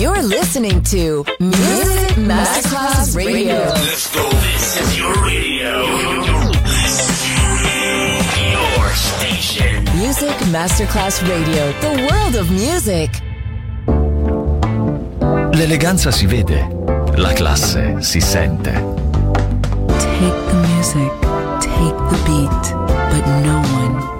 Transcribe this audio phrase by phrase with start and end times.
[0.00, 3.52] You're listening to Music Masterclass Radio.
[3.52, 4.30] Let's go.
[4.30, 5.84] This is your radio.
[8.50, 9.84] Your station.
[9.98, 13.10] Music Masterclass Radio, the world of music.
[15.52, 16.66] L'eleganza si vede,
[17.16, 18.72] la classe si sente.
[19.98, 21.12] Take the music,
[21.60, 22.64] take the beat,
[23.10, 24.19] but no one takes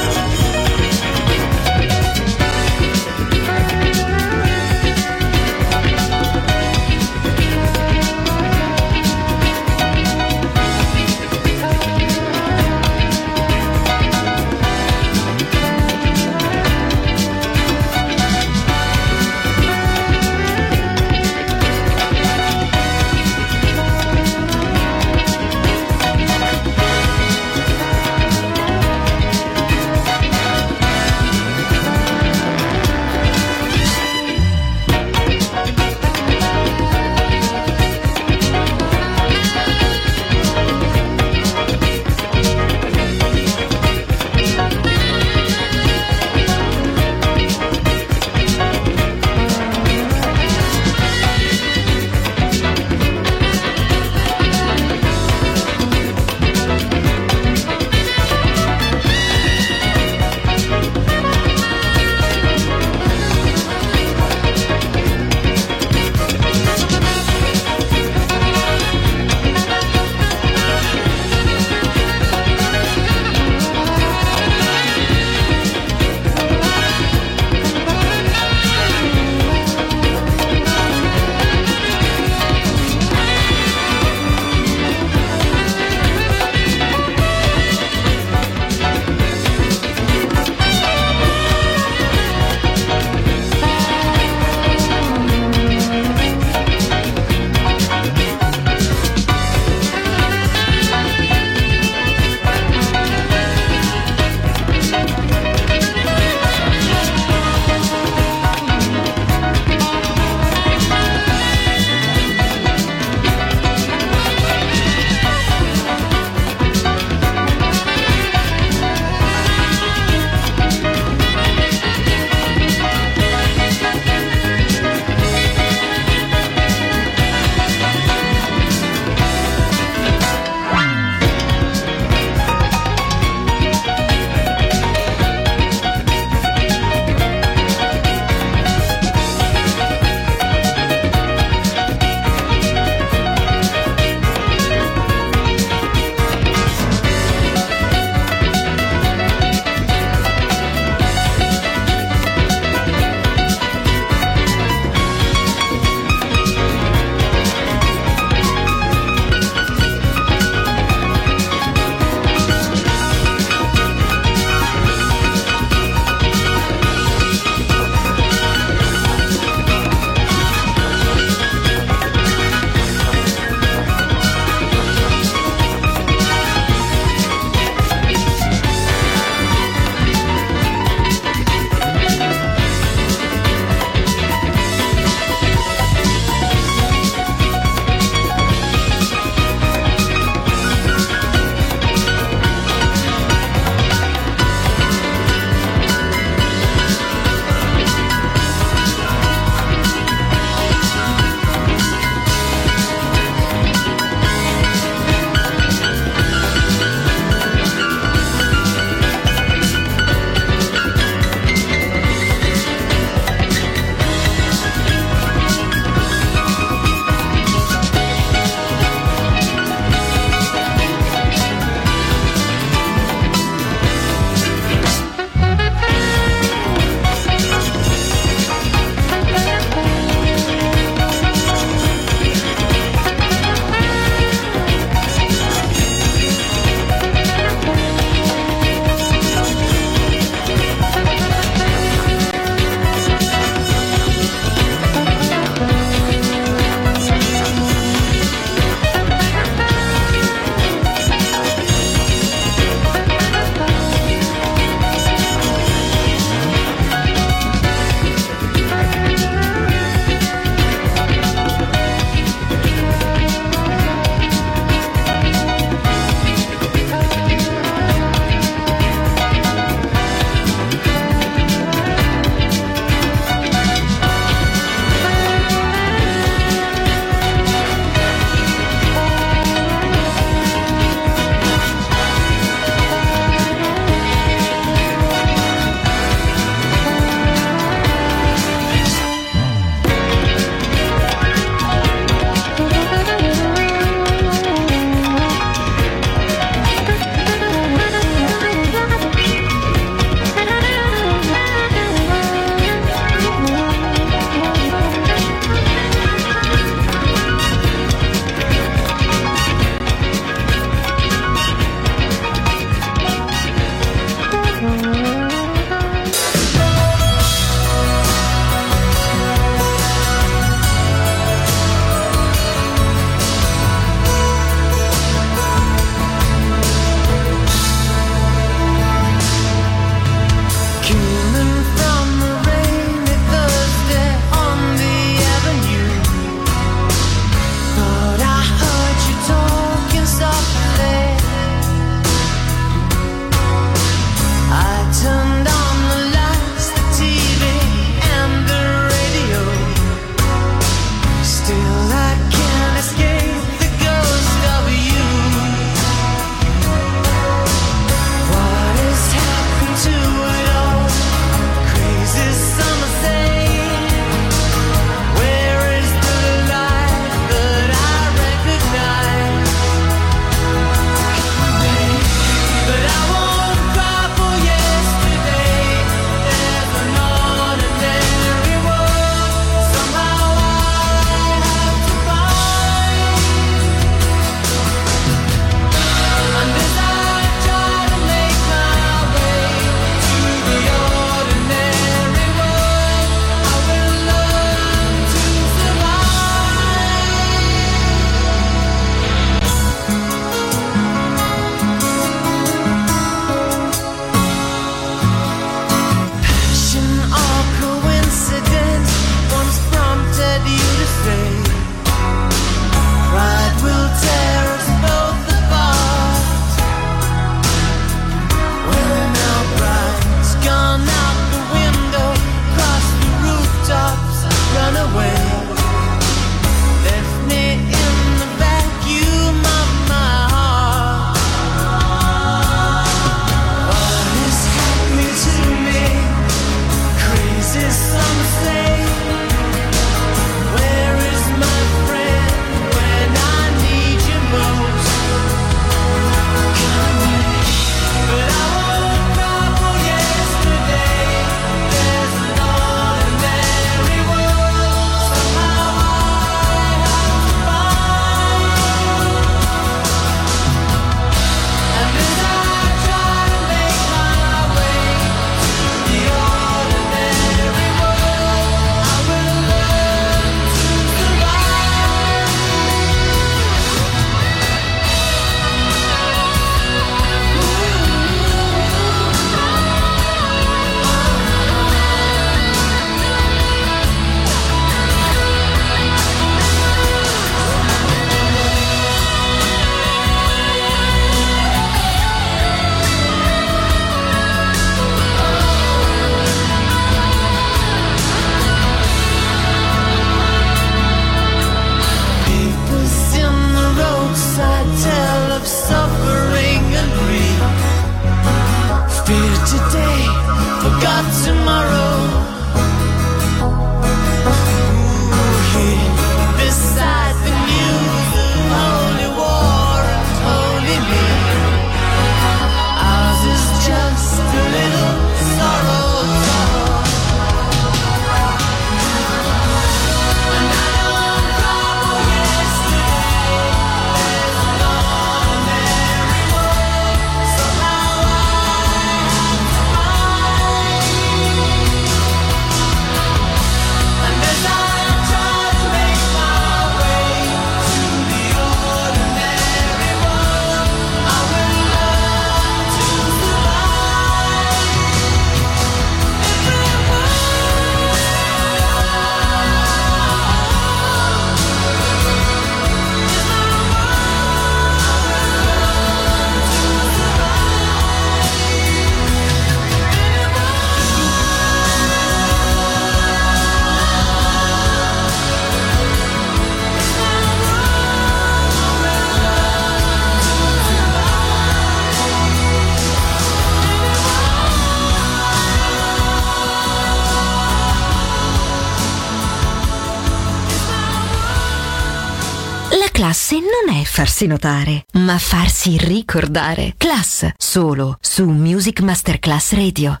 [593.10, 596.74] Classe non è farsi notare, ma farsi ricordare.
[596.76, 600.00] Class, solo su Music Masterclass Radio.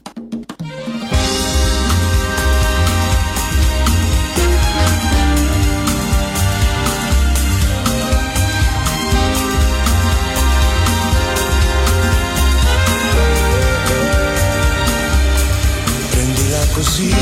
[16.10, 17.12] Prendila così,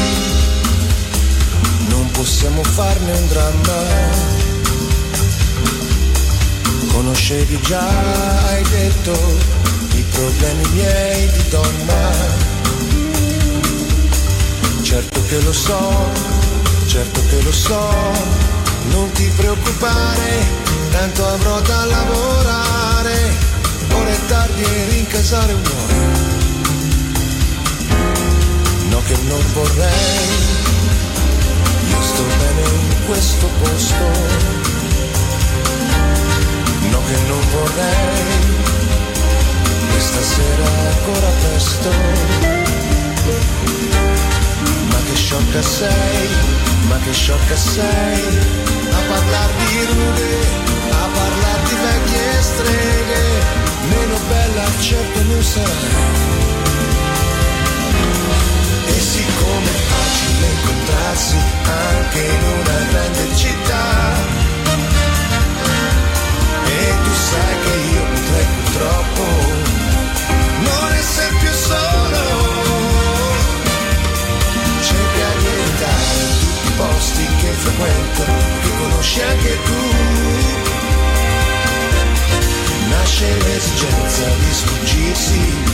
[1.88, 4.17] non possiamo farne un dramma
[6.99, 7.87] Conoscevi già,
[8.49, 9.12] hai detto,
[9.95, 12.11] i problemi miei di donna.
[14.83, 16.11] Certo che lo so,
[16.87, 17.88] certo che lo so,
[18.90, 20.45] non ti preoccupare,
[20.90, 23.17] tanto avrò da lavorare.
[23.93, 25.95] Ora è tardi e rincasare vuoi.
[28.88, 30.26] No che non vorrei,
[31.90, 34.67] io sto bene in questo posto
[37.09, 38.37] che non vorrei,
[39.91, 41.91] questa sera ancora presto.
[44.91, 46.29] Ma che sciocca sei,
[46.88, 48.23] ma che sciocca sei,
[48.91, 50.37] a parlar di rughe,
[50.91, 53.25] a parlar di vecchie streghe,
[53.88, 56.37] meno bella certo non sarai.
[58.87, 64.47] E siccome è facile incontrarsi anche in una grande città,
[67.04, 69.25] tu sai che io potrei purtroppo
[70.61, 72.23] non essere più solo.
[74.80, 78.23] Cerca di evitare tutti i posti che frequento,
[78.62, 79.80] che conosci anche tu.
[82.88, 85.67] Nasce l'esigenza di sfuggirsi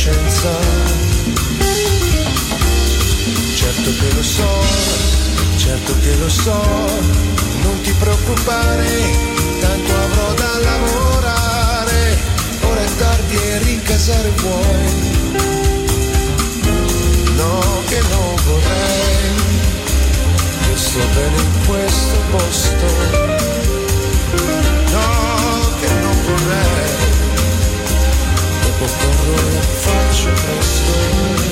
[0.00, 0.50] coscienza.
[3.54, 4.48] Certo che lo so,
[5.56, 6.62] certo che lo so,
[7.62, 8.88] non ti preoccupare,
[9.60, 12.18] tanto avrò da lavorare,
[12.62, 15.18] ora è tardi e rincasare vuoi.
[17.36, 19.34] No, che non vorrei,
[20.68, 23.10] io sto bene in questo posto
[28.80, 31.49] dopo corro e faccio presto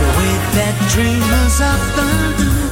[0.00, 2.71] The way that dreamers often do.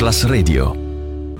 [0.00, 0.79] Masterclass Radio.